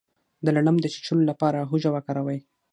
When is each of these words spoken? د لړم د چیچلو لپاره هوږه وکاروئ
د 0.45 0.47
لړم 0.55 0.75
د 0.81 0.85
چیچلو 0.93 1.23
لپاره 1.31 1.67
هوږه 1.69 1.89
وکاروئ 1.95 2.39